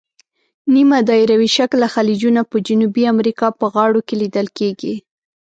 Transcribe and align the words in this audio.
نیمه 0.73 0.97
دایروي 1.09 1.49
شکله 1.57 1.87
خلیجونه 1.95 2.41
په 2.49 2.57
جنوبي 2.67 3.03
امریکا 3.13 3.47
په 3.59 3.65
غاړو 3.73 4.01
کې 4.07 4.15
لیدل 4.21 4.47
کیږي. 4.57 4.93